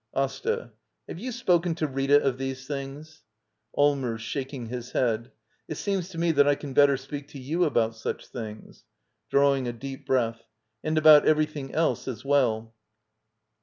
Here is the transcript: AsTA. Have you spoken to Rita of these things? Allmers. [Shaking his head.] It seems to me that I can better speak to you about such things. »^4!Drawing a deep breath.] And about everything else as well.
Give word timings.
AsTA. 0.15 0.71
Have 1.07 1.19
you 1.19 1.31
spoken 1.31 1.75
to 1.75 1.85
Rita 1.85 2.19
of 2.23 2.39
these 2.39 2.65
things? 2.65 3.21
Allmers. 3.77 4.21
[Shaking 4.23 4.65
his 4.65 4.93
head.] 4.93 5.31
It 5.67 5.75
seems 5.75 6.09
to 6.09 6.17
me 6.17 6.31
that 6.31 6.47
I 6.47 6.55
can 6.55 6.73
better 6.73 6.97
speak 6.97 7.27
to 7.27 7.39
you 7.39 7.65
about 7.65 7.95
such 7.95 8.25
things. 8.25 8.83
»^4!Drawing 9.27 9.67
a 9.67 9.73
deep 9.73 10.07
breath.] 10.07 10.41
And 10.83 10.97
about 10.97 11.27
everything 11.27 11.75
else 11.75 12.07
as 12.07 12.25
well. 12.25 12.73